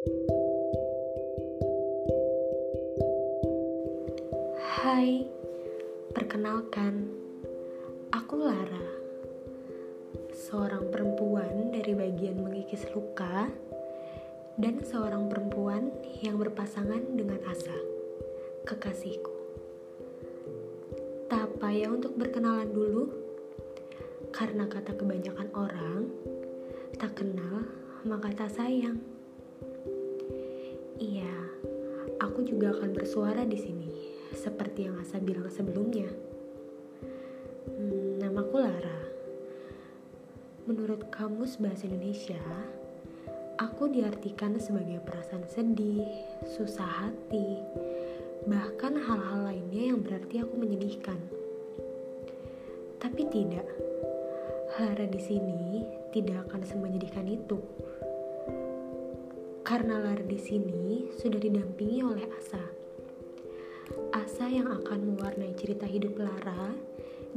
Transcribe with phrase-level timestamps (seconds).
[0.00, 0.08] Hai,
[6.16, 7.04] perkenalkan,
[8.08, 8.88] aku Lara,
[10.32, 13.52] seorang perempuan dari bagian mengikis luka,
[14.56, 15.92] dan seorang perempuan
[16.24, 17.76] yang berpasangan dengan Asa,
[18.64, 19.36] kekasihku.
[21.28, 23.12] Tak payah untuk berkenalan dulu,
[24.32, 26.08] karena kata kebanyakan orang,
[26.96, 27.68] tak kenal
[28.08, 29.19] maka tak sayang.
[31.00, 31.32] Iya,
[32.20, 33.88] aku juga akan bersuara di sini
[34.36, 36.12] seperti yang Asa bilang sebelumnya.
[37.64, 39.00] Hmm, namaku Lara.
[40.68, 42.36] Menurut Kamus Bahasa Indonesia,
[43.56, 46.04] aku diartikan sebagai perasaan sedih,
[46.44, 47.64] susah hati,
[48.44, 51.16] bahkan hal-hal lainnya yang berarti aku menyedihkan.
[53.00, 53.64] Tapi tidak,
[54.76, 55.80] Lara di sini
[56.12, 57.56] tidak akan semenyedihkan itu.
[59.70, 62.80] Karena Lara di sini sudah didampingi oleh Asa
[64.10, 66.74] asa yang akan mewarnai cerita hidup Lara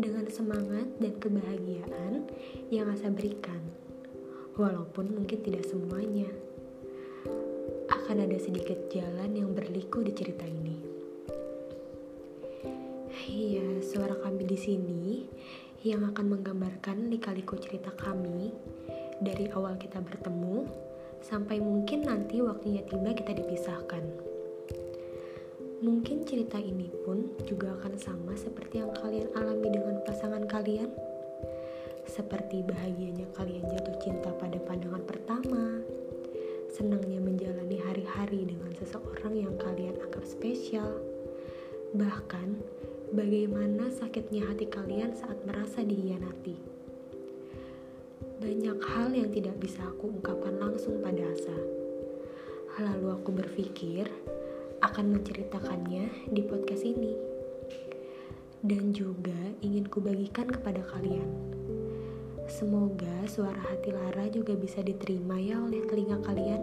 [0.01, 2.25] dengan semangat dan kebahagiaan
[2.73, 3.61] yang Asa berikan.
[4.57, 6.25] Walaupun mungkin tidak semuanya.
[7.93, 10.77] Akan ada sedikit jalan yang berliku di cerita ini.
[13.29, 15.05] Iya, suara kami di sini
[15.85, 18.49] yang akan menggambarkan lika-liku cerita kami
[19.21, 20.65] dari awal kita bertemu
[21.23, 24.03] sampai mungkin nanti waktunya tiba kita dipisahkan.
[25.83, 30.91] Mungkin cerita ini pun juga akan sama seperti yang kalian alami dengan pasangan kalian.
[32.03, 35.79] Seperti bahagianya kalian jatuh cinta pada pandangan pertama,
[36.67, 40.99] senangnya menjalani hari-hari dengan seseorang yang kalian anggap spesial,
[41.95, 42.59] bahkan
[43.15, 46.72] bagaimana sakitnya hati kalian saat merasa dihianati.
[48.43, 51.55] Banyak hal yang tidak bisa aku ungkapkan langsung pada Asa.
[52.75, 54.11] Lalu aku berpikir,
[54.83, 57.15] akan menceritakannya di podcast ini.
[58.59, 61.23] Dan juga ingin kubagikan kepada kalian.
[62.51, 66.59] Semoga suara hati Lara juga bisa diterima ya oleh telinga kalian.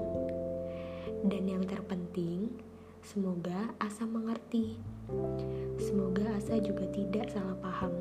[1.24, 2.60] Dan yang terpenting,
[3.00, 4.76] semoga Asa mengerti.
[5.80, 7.96] Semoga Asa juga tidak salah paham.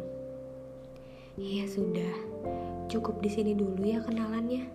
[1.39, 2.12] Ya sudah,
[2.89, 4.66] cukup di sini dulu ya kenalannya.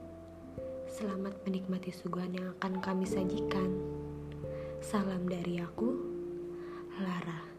[0.86, 3.74] Selamat menikmati suguhan yang akan kami sajikan.
[4.78, 5.98] Salam dari aku,
[7.02, 7.53] Lara.